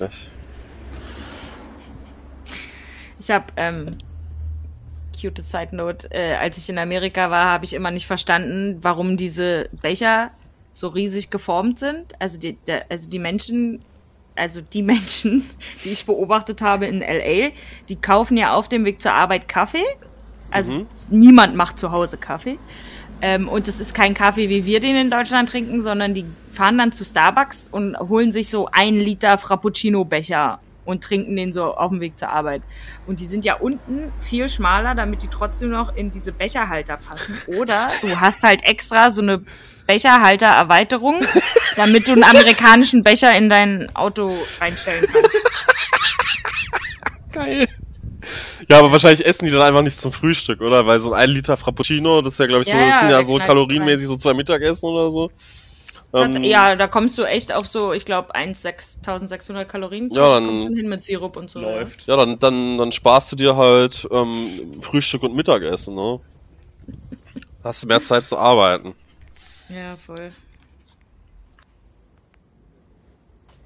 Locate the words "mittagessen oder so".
54.32-55.30